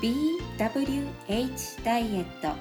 [0.00, 2.56] BWH ダイエット。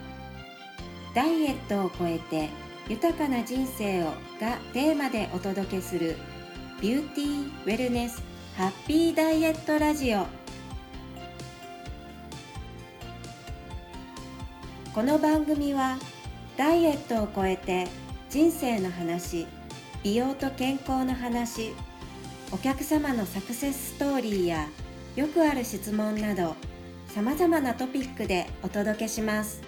[1.13, 2.49] ダイエットを超えて
[2.90, 4.06] 豊かな人生を
[4.42, 6.15] がテーマでお届けする
[6.81, 8.23] ビューティーウェルネス
[8.55, 10.26] ハッピーダイエットラジオ。
[14.96, 15.99] この番組は
[16.58, 17.88] ダイエットを超えて
[18.31, 19.45] 人生の話
[20.02, 21.73] 美容と健康の話
[22.52, 24.67] お客様のサクセスストーリーや
[25.16, 26.55] よくある質問など
[27.17, 29.59] さまざまなトピックでお届けします。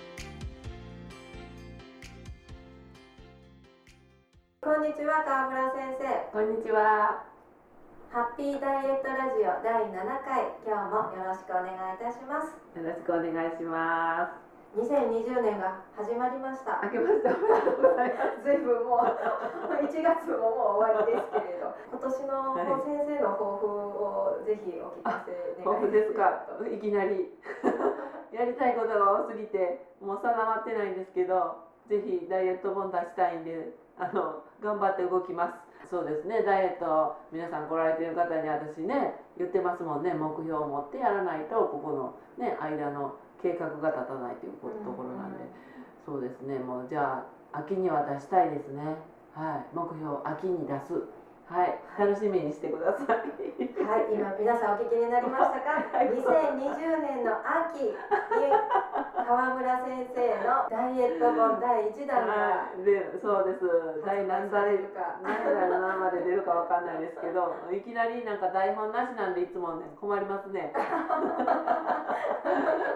[4.62, 6.32] こんにちは川村先生。
[6.32, 7.26] こんにちは。
[8.12, 10.46] ハッピーダイエットラジオ第7回。
[10.64, 12.54] 今日もよろしくお願いいたします。
[12.78, 16.66] よろしくお願いしま2020年が始まりましす。
[16.66, 18.44] た明けましておめでとうございます。
[18.46, 19.02] ずいぶんもう
[19.82, 25.34] 1月ももう終わりですけれど今年のはい先生の抱負をぜひお聞かせ
[25.66, 26.46] 抱負ですか？
[26.62, 26.68] と。
[26.70, 27.34] いきなり
[28.32, 31.56] やりたいことが多すぎてもう定まってないんですけど、
[31.90, 35.54] ぜひダイエット本出したいんで、あの頑張って動きます。
[35.90, 36.44] そうですね。
[36.44, 40.14] ダイエット皆さん来られてる方に私ね言ってますもんね。
[40.14, 45.70] 目標を持ってやらないとここのね間の計画が立たないということところなんで。
[46.06, 47.22] そうですね、もうじゃ
[47.54, 48.98] あ秋には出したいですね。
[49.34, 51.06] はい、目標秋に出す。
[51.46, 53.08] はい、楽しみにしてください。
[53.10, 57.94] はい、今皆さんお聞きになりましたか？2020年の秋に
[59.26, 63.66] 川村先生のダイエット本第1弾がはい、で、そうです。
[64.06, 70.74] 第何さ誰か何代の何まで出るかわかんないですけど、いきなりなんか台本なしなんでいつもね困りますね。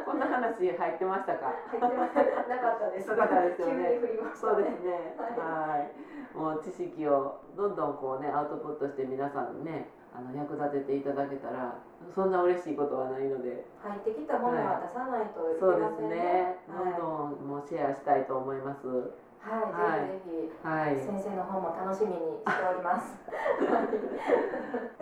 [0.06, 1.54] こんな話入ってましたか？
[1.70, 5.16] 入ってなかったですなかったですよね急に振りましたそうでねすね。
[5.38, 6.38] はい。
[6.38, 11.74] もう知識をどんどんこうねアウトプットして皆さんにねあの役立てていただけたら
[12.14, 16.58] そんな嬉しいことはないので、入ってきたものは出さないといけそうでますせんねね。。
[16.70, 18.86] どんどんもうシェアしたいと思います。
[19.44, 20.68] はい、はい、ぜひぜひ。
[20.68, 20.96] はい。
[20.96, 23.20] 先生の方も楽しみにしております。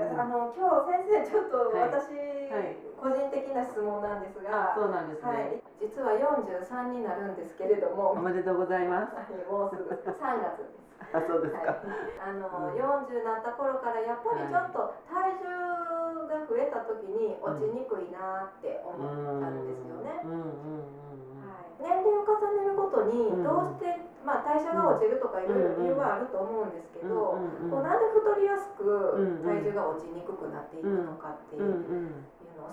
[0.01, 2.09] あの今日先生ちょっとはい私、
[2.51, 5.57] はい個人的な質問なんですが、あ、そうなんですはね。
[5.81, 9.15] い、実は43になるんですけれども、おめでとうございます。
[9.15, 11.17] はいもうすぐ3月です。
[11.17, 11.81] あ、そうですはいか。、
[12.21, 20.21] あの、うん40になった頃からやっぱりちょっと体重が増えた時に落ちにくいなって思ったんですよね。
[20.23, 23.90] うんうんうんはい、年齢を重ねるごとにうんどうして、
[24.25, 27.09] まあ、代謝が落ちるとかいろいろ理由はあると思うんですけうん。
[27.09, 32.13] ど、こうなんで太りやすく体重が落ちにくくなっていくのかっていう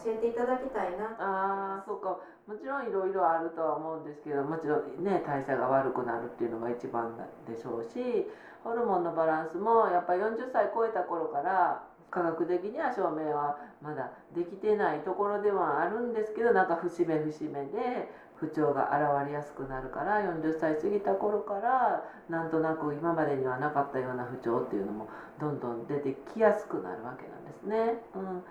[0.05, 2.19] 教えていただきたいなああ、そうか。
[2.47, 7.17] もちろんいろいろあるとは思うんですけど、もちろんね、代謝が悪くなるっていうのが一番
[7.47, 8.27] でしょうし、
[8.65, 18.09] ホルモンのバランスもやっぱり40歳超えた頃から、科学的には証明はまだできてないところではあるんですけど、なんか節目節目で
[18.41, 18.91] 不調が
[19.21, 25.09] 現れやすくなるから、40歳過ぎた頃から、なんとなく今までにはなかったような不調っていうのも
[25.41, 28.03] どんどん出てきやすくなるわけなんですね。
[28.15, 28.43] うん。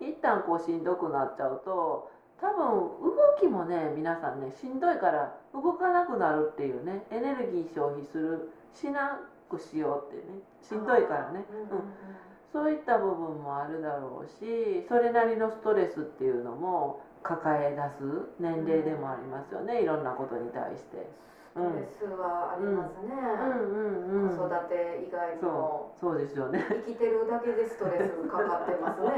[0.00, 2.10] 一旦こうしんどくなっちゃうと
[2.40, 18.04] 多分動きもね皆さんねしんどいから動かなくなるっていうねエネルギー消費するしなくしようってねしんどいからね、うんそういった部分もあるだろうしそれなりのストレスっていうのも抱え出す
[18.38, 21.06] 年齢でもありますよね、いろんなことに対して。
[21.54, 24.26] うん、うんストレスはありますね、うん。
[24.26, 24.36] うん。
[24.36, 25.94] 子育て以外にも。
[26.00, 26.18] そう。
[26.18, 26.64] ですよね。
[26.84, 29.12] 生きてるだけでストレスかかってますね。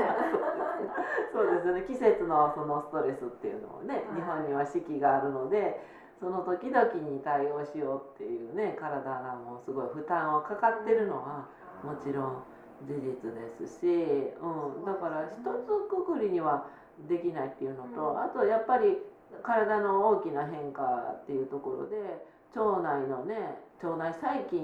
[1.33, 1.83] そうですよね。
[1.83, 4.15] 季節のそのストレスっていうのをね、はい。
[4.17, 5.81] 日本には四季があるので
[6.21, 11.47] その時々に対応しようっていうね体がもうすごい負担をかかってるのは
[11.83, 12.43] もちろん
[12.87, 16.67] 事実ですし、うん、だから一つくくりには
[17.09, 18.23] できないっていうのと、うん。
[18.23, 18.99] あとやっぱり
[19.43, 21.97] 体の大きな変化っていうところで
[22.55, 24.63] 腸内のね腸内細菌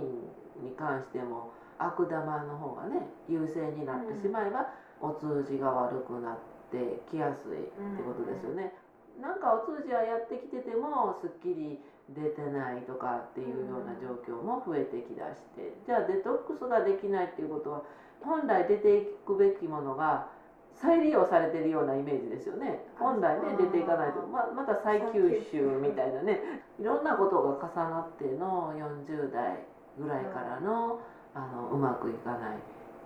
[0.62, 4.69] に関しても悪玉の方がね優勢になってしまえば、
[5.00, 6.38] お通じが悪くなっ
[6.70, 8.72] てきやすいってことですよね。
[9.20, 11.81] なんかお通じはやってきててもすっきり
[12.14, 17.82] 出てないとかっていうような状況も増えてきだしてじゃあデトックスができないっていうことは
[18.20, 20.28] 本来出ていくべきものが
[20.74, 22.80] 再利用されてるようなイメージですよね。
[22.98, 24.26] 本来ね出ていかないと。
[24.26, 26.40] ままた再吸収みたいなね。
[26.78, 28.72] いろんなことが重なっての
[29.06, 29.58] 40代
[29.98, 31.00] ぐらいからの
[31.34, 32.58] あのうまくいかない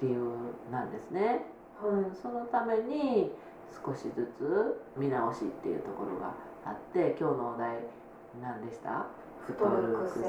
[0.02, 0.18] 理由
[0.70, 1.46] なんですね。
[1.82, 3.32] うん、そのために
[3.84, 6.32] 少しずつ見直しっていうところが
[6.64, 7.78] あって今日のお題
[8.42, 9.06] 何でした？
[9.46, 10.20] 太る癖。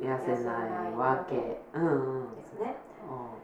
[0.00, 1.62] 痩せないわけ。
[1.74, 2.76] うんうんですね。
[3.08, 3.36] うん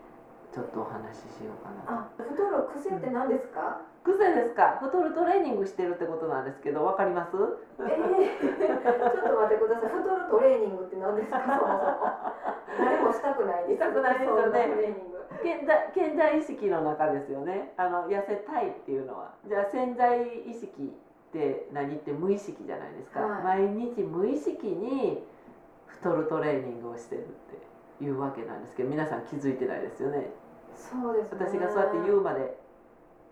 [0.53, 3.81] ちょっとお話ししようかなあ太るる癖って何ですか？
[4.05, 4.77] 癖ですか。
[4.83, 7.37] 太るトレーニングしてるってことなんですけどわかります？
[7.81, 7.89] えー、
[8.61, 9.91] ちょっと待ってください。
[9.91, 11.41] 太るトレーニングって何ですか？
[11.41, 12.85] そもそも。
[12.85, 13.75] 誰もしたくないです。
[13.77, 14.97] したくないですよね。
[15.43, 17.73] 健在健在意識の中ですよね。
[17.79, 19.33] あの痩せたいっていうのは。
[19.47, 20.95] じゃあ潜在意識
[21.33, 25.25] って何って無意識じゃないですか、はい毎日無意識に
[25.87, 27.25] 太るトレーニングをしてるっ
[27.99, 30.31] ていうわけなんですけど皆さん気づいてないですよね
[30.75, 31.39] そうですね。
[31.41, 32.59] 私がそうやって言うまで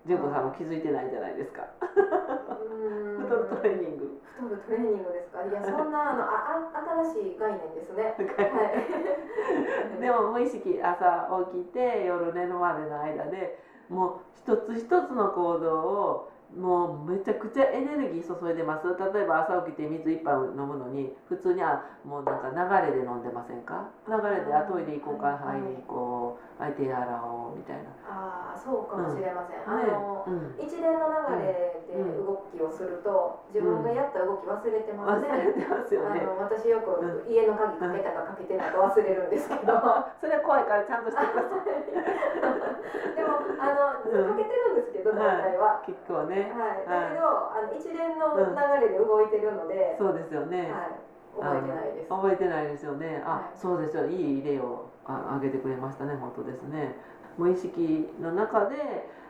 [0.06, 5.44] 純子さんも気づいてないじゃないですか太るトレーニング太るトレーニングですか？
[5.44, 8.14] いやそんなあのああ新しい概念ですね。
[8.16, 10.00] はい。
[10.00, 13.58] でも無意識朝起きて夜寝るまでの間で
[13.90, 18.88] もう一つ一つの行動をもうめちゃくちゃエネルギー注いでます。
[18.88, 23.86] 例えば朝起きて水一杯飲むのに普通にあもうなんか流れで飲んでませんか？
[24.08, 25.78] 流れであトイレ行こうかはいはい。
[25.86, 27.90] 行こう相手洗おうみたいな。
[28.10, 29.62] ああそうかもしれません。
[29.62, 29.92] あね。
[29.94, 30.54] のうん。
[30.58, 31.06] 一連の
[31.38, 35.28] 流れで動きをすると自分がやった動き忘れてますね。
[35.30, 36.20] 忘れてますよね。
[36.20, 39.78] あの私よくう家の鍵かけたかかけてないか忘れるんですけど。
[40.18, 43.14] それは怖いからちゃんとしてください。
[43.14, 45.82] でもあのかけてるんですけど大体は。
[45.86, 46.88] 結構ねはい。
[46.88, 52.08] だけどあの一連の流れで動いてるので、そうですよね、はい覚えてないです。
[52.08, 53.22] 覚えてないですよね。
[53.24, 54.06] あ、はいそうですよ。
[54.06, 56.14] いい例をあ挙げてくれましたね。
[56.14, 56.96] 本当ですね。
[57.38, 58.76] 無意識の中で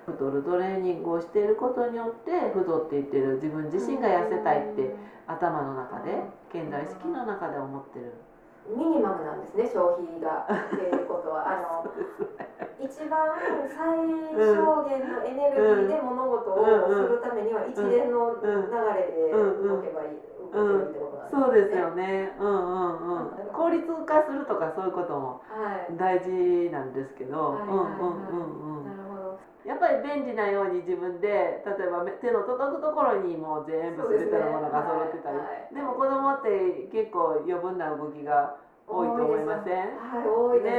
[0.07, 4.95] 太るトレーニングをしていることによって太っていってる自分自身が痩せたいって
[5.27, 8.15] 頭の中で健在意識の中で思ってる。
[8.69, 11.91] ミニマムなんですね消費がっていうことは あの
[12.81, 13.21] 一番
[13.69, 13.99] 最
[14.35, 18.49] 小限のエネルギーで物事をするためには一連の流
[18.95, 21.31] れで動けばいい動けばいいってことなん。
[21.31, 22.33] そうですよね。
[22.39, 23.31] うんうんうん。
[23.53, 25.97] 効率化するとかそういうこともはい。
[25.97, 28.80] 大事なんですけど、はいうんうんうんうん。
[29.65, 35.37] やっぱり便利なように自分で例えばめ手の届くところにもう全部全てのものが揃ってたり。
[35.75, 38.57] でも子供って結構余分な動きが
[38.91, 39.87] 多いと思いません？
[39.95, 40.67] はい多いです。
[40.67, 40.75] ね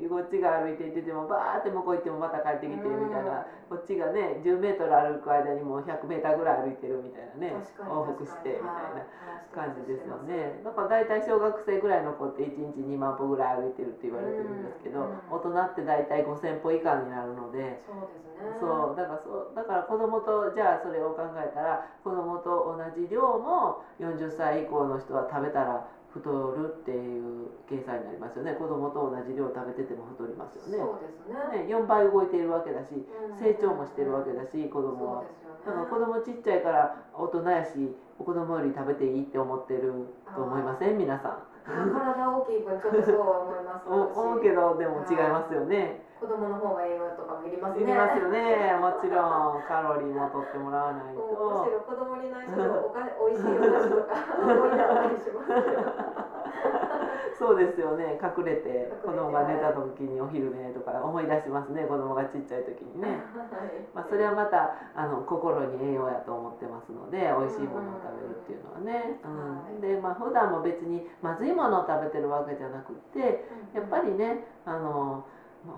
[0.00, 0.08] え。
[0.08, 3.44] こっちが歩いていっててもバーって向こう行ってもまた帰ってきてみたいな。
[3.68, 7.56] こっちがね10メートル歩く間にもう100メーターぐらい歩いてるみたいなね。
[7.88, 10.60] 往復してみたいなはい感じですよね。
[10.64, 17.82] だから大体小学生ぐらいの子って1日2万歩ぐらい歩いてるって言われてるんですけどうん大人って大体5000歩以下になるので。
[17.86, 18.56] そうですね。
[18.60, 28.54] そうだからそうだから子供とじゃあそれを考えたら子供と同じ量も40歳以降の人は食べたら太るっていう計算になりますよね。
[28.54, 30.78] 子供と同じ量食べてても太りますよね。
[30.78, 31.26] そうです
[31.58, 31.66] ね。
[31.66, 33.36] ね4倍動いているわけだしうん。
[33.36, 35.22] 成長もしてるわけだし子供は。
[35.22, 35.28] ね。
[35.66, 39.92] だから子供ちっちゃいから大人やし子供より食べていいって思ってる
[40.36, 40.98] と思いません？
[40.98, 43.88] 皆さん体大きい分ちょっとそうは思います。
[43.88, 46.04] お思うけどでも違いますよね。
[46.20, 47.82] 子供の方が栄養とかもいりますね。
[47.82, 57.03] いりますよねもちろんカロリーも取ってもらわないもうむとしろ子供に内緒のおか美味しいお菓子とか 置いてあったりします
[57.38, 58.18] そうですよね。
[58.22, 61.84] 隠れて子供が寝た時にお昼寝とか思い出しますね。
[61.84, 63.84] 子供がちっちゃい時にね、 はい。
[63.92, 73.44] まあ、それはまたあの心に栄養やと思ってますので美味しいものを食べるっていうのはね、うん、でまあ普段も別にまずいものを食べてるわけじゃなくって
[73.74, 75.24] やっぱりねあの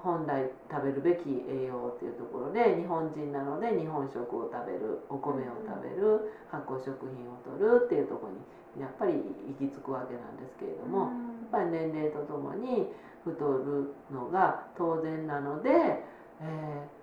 [0.02, 8.38] 本来食べるべき栄養っていうところで日本人なので日本食を食べるお米を食べる発酵食品を取るっていうところに
[8.82, 11.08] やっぱり行き着くわけなんですけれども、
[11.50, 12.86] ぱり年齢とともに
[13.24, 16.96] 太るのが当然なので、えー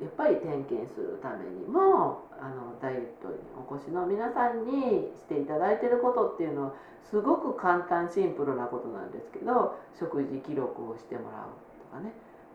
[0.00, 3.36] やっぱり点検するためにもあのダイエットに
[3.68, 6.74] お越しの皆さんにしていただいてることっていうのは
[7.10, 11.52] すごく簡単シンプルなことなんですけど食事記録をしてもらう
[11.84, 12.12] とかね、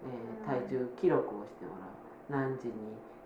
[0.10, 2.06] えー体重記録をしてもらう。
[2.30, 2.74] 何時に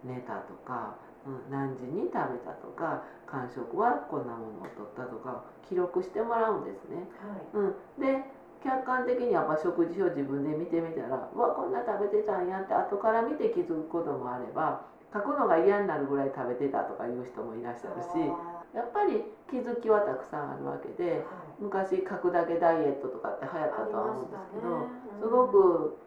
[0.04, 0.96] 寝たとか、
[1.28, 7.08] うん、何時に食べたとか間食はこんなものを取ったとか記録してもらうんですね。
[7.54, 7.66] はい。
[7.66, 8.24] うん、で
[8.64, 14.84] 客観的にやっぱ食事を自分で見てみたらうわこんな食べてたんやって後から見て気づくこともあれば
[15.14, 21.24] 書くのが嫌になるぐらい食べてたとかいう人もいらっしゃるしあやっぱり気づきはたくさんあるわけでーはい。
[21.60, 24.86] 昔書くだけダイエットとかって流行ったとは思うんですけど、ね。
[25.22, 25.98] すごく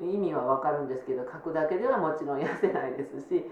[0.00, 3.44] 意味はわかるんですけど書くだけではもちろん痩せないですし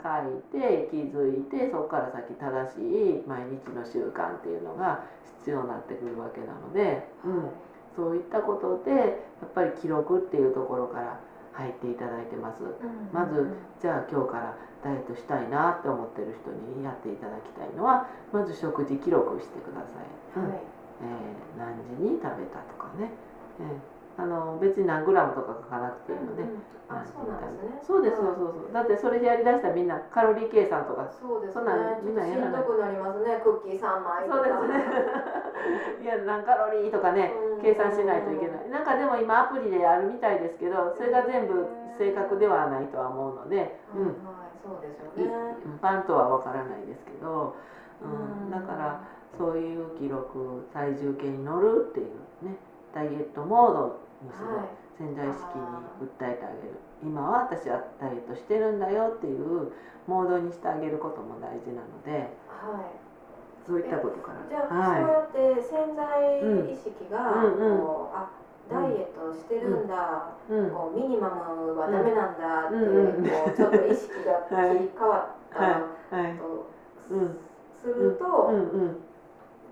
[0.00, 0.24] はい。
[0.52, 5.04] 書いて気づいてそこから先正しい毎日の習慣っていうのが
[5.40, 7.50] 必要になってくるわけなので、うん、
[7.96, 11.20] そういったことでやっぱり記録っていうところから
[11.52, 12.62] 入っていただいてます。
[13.12, 20.40] まずじゃあ今日からダイエットしたいなって思ってる人にやっていただきたいのはまず食事記録してください。
[20.40, 20.50] うん。
[20.50, 20.60] はい
[21.02, 23.10] えー何時に食べたとかね、
[23.60, 26.60] えーあの別に何グラムとか書かなくていいので、うん。
[26.92, 27.80] あそうなんですね。
[27.80, 31.54] そうですそうそうそうだってそれやりだしたらみんなカロリー計算とかそうですね。
[31.54, 32.60] そんなんみんなやらない。
[32.60, 33.40] しんどくなりますね。
[33.40, 34.44] クッキー3枚とか。
[34.44, 36.04] そうですね。
[36.04, 37.62] いや何カロリーとかねうん。
[37.62, 38.68] 計算しないといけない。
[38.68, 41.64] なんかでも今アプリであるみたいですけどそれが全部
[41.96, 44.04] 正確ではないとは思うので、うん。
[44.04, 44.14] はい
[44.60, 47.54] そうですよいねパンとは分からないですけど、
[48.02, 48.44] うん。
[48.44, 48.50] うん。
[48.50, 49.00] だから
[49.38, 52.06] そういう記録体重計に乗るっていう
[52.42, 52.56] ね
[52.94, 54.68] ダイエットモードにする、はい。
[54.98, 55.64] 潜在意識に
[56.00, 56.78] 訴えてあげる。
[57.02, 59.72] 今は私はダイエットしてるんだよっていう
[60.06, 63.10] モードにしてあげることも大事なのではい。
[63.66, 64.38] そういったことから。
[64.48, 65.00] じゃあ、はい。
[65.00, 67.56] そうやって潜在意識が、うん。
[67.56, 67.72] うん。
[67.72, 67.80] うん。
[67.80, 68.26] こうあ
[68.68, 70.70] ダイエットしてるんだ、うん。
[70.70, 73.16] こうミニマムはダメなんだって、うん。
[73.18, 73.28] うん。
[73.28, 75.60] こうちょっと意識が切り替わった
[76.10, 76.34] はい。
[76.34, 76.66] と
[77.10, 77.36] うん。
[77.80, 78.54] すると、うん。
[78.54, 78.58] う
[78.88, 78.96] ん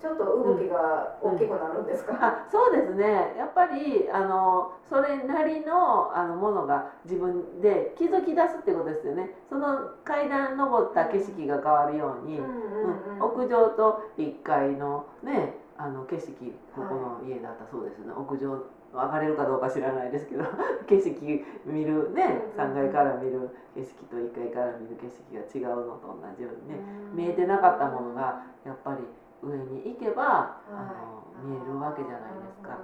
[0.01, 3.35] ちょっと動きが大きくなるんですか、あそうですね。
[3.37, 9.31] やっぱりあのそれなりのあのものが自分で気づき出すってことですよね。
[9.49, 13.23] その階段登った景色が変わるように、うんうんうん。
[13.23, 16.33] 屋上と1階のねあの景色
[16.75, 18.59] ここの家だったそうですね、屋上
[18.93, 20.45] 上がれるかどうか知らないですけど
[20.89, 26.81] 景色見るねうんうん3階から見る景色と1階から見る景色が違うのと同じようにね
[27.13, 27.17] うん。
[27.17, 29.05] 見えてなかったものがやっぱり
[29.43, 30.73] 上に行けばはい。
[30.73, 32.79] あの見えるわけじゃないですか。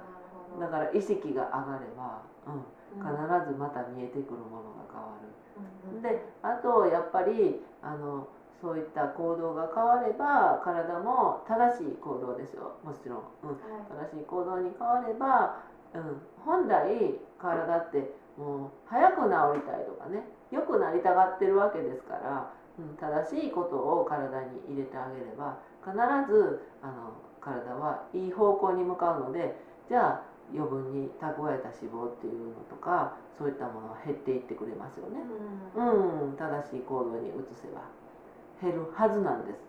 [0.59, 2.63] だから意識が上がれば、うん、
[3.03, 6.01] 必ずまた見えてくるものが変わる。
[6.01, 8.27] であとやっぱりあの
[8.61, 12.79] そういった行動が変われば体も正しい行動ですよ。
[12.83, 14.11] もちろん、うん、はい。
[14.11, 15.59] 正しい行動に変われば、
[15.93, 20.23] うん、本来体ってもう早く治りたいとかね。
[20.51, 25.93] 良くなりたがってるわけですから、うん、正しいことを体に入れてあげれば必
[26.31, 29.55] ずあの体はいい方向に向かうので
[29.87, 30.21] じゃあ
[30.53, 35.21] 余分に蓄えた脂肪っていうのとかそういったものは減っていってくれますよね。
[35.75, 36.29] うん。
[36.29, 37.81] うん、正しい行動に移せば
[38.61, 39.59] 減るはずなんです。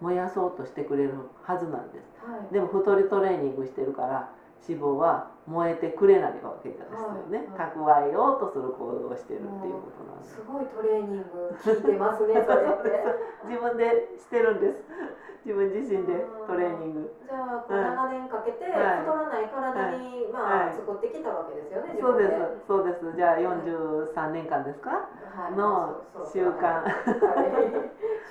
[0.00, 2.04] 燃やそうとしてくれるはずなんです。
[2.22, 2.52] はい。
[2.52, 4.30] でも太りトレーニングしてるから
[4.68, 10.34] 脂肪は燃えてくれないわけですよね、はい蓄えようとする行動をしてるっていうことなんです。
[10.34, 12.34] すごいトレーニング効いてますね
[13.46, 14.82] 自分でしてるんです。
[15.44, 17.14] 自分自身でトレーニング。
[17.24, 19.06] じゃあ長年かけて太はい。
[19.06, 20.74] らない体に、まあはい。
[20.74, 22.66] 作ってきたわけですよね自そうです。
[22.66, 23.12] そうです。
[23.14, 24.90] じゃあ43年間ですか？
[24.90, 25.52] はい。
[25.52, 26.82] の習慣。
[26.82, 26.90] はい。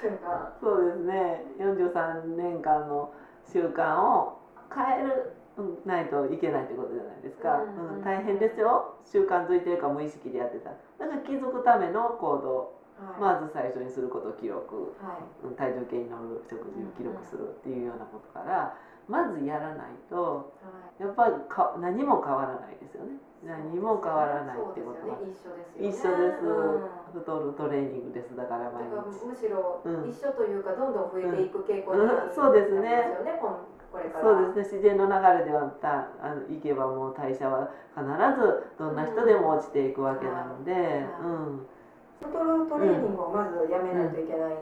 [0.02, 0.52] 習慣。
[0.60, 1.44] そうですね。
[1.60, 3.10] 43年間の
[3.46, 4.34] 習慣を
[4.74, 7.98] 変えるうんないといけないってことじゃないですか、うん。
[7.98, 8.04] うん。
[8.04, 8.96] 大変ですよ。
[9.06, 10.72] 習慣づいてるか無意識でやってた。
[10.72, 12.76] だから気づくための行動。
[13.20, 13.40] はい。
[13.40, 14.96] まず最初にすることを記録。
[15.00, 15.48] はい。
[15.48, 15.56] うん。
[15.56, 18.76] 体重計に乗る食事を記録するっていうようなことから
[19.08, 21.04] まずやらないとはい。
[21.04, 23.16] やっぱりか何も変わらないですよね。
[23.44, 25.18] 何も変わらないってことは。
[25.18, 25.64] そうですよね。
[25.80, 26.16] 一一緒ですよね。
[26.16, 26.52] 緒です、う
[26.84, 26.96] ん。
[27.22, 33.08] 太るトレーニングですだから毎日むしろうん一緒というかどんどん増えていく傾向にうんなりますそうですね
[33.96, 34.24] これから。
[34.26, 34.80] そうですね。
[34.80, 41.66] 自然の流れではたあのいけばもう代謝は必ずどんな人でも落ちていくわけなので、うん。
[42.20, 44.56] 太るトレーニングをまずやめないといけない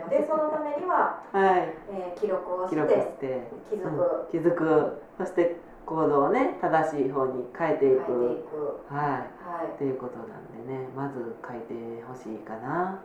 [0.00, 1.74] ので、そのためには、はい。
[1.92, 3.48] えー記録をして記録して。
[3.68, 4.30] 気づく、うん。
[4.30, 5.02] 気づく。
[5.18, 8.04] そして行動をね正しい方に変えていく。
[8.06, 8.80] く。
[8.88, 9.04] はい。
[9.04, 9.20] は
[9.68, 9.74] い。
[9.74, 13.00] っていうことなんでねまず書いてほしいかな。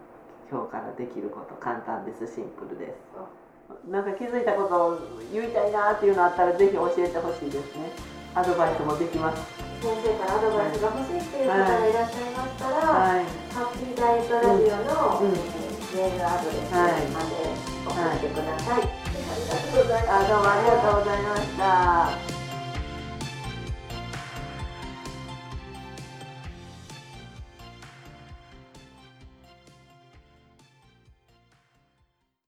[0.49, 2.27] 今日からできること簡単です。
[2.27, 3.44] シンプルです
[3.89, 4.99] なんか気づいたことを
[5.33, 7.91] 言いたいなっていうのあったらぜひ教えてほしいですね。
[8.33, 9.41] アドバイスもできます。
[9.81, 11.93] 先生からアドバイスが欲しいっていう方がい。
[11.93, 13.25] らっしゃいましたら、はい。
[13.53, 15.33] ハッピーダイエットラジオの、うん。
[15.33, 17.45] えーメールアドレスまで
[17.85, 22.34] 送ってください、ありがとうございますあどうもありがとうございました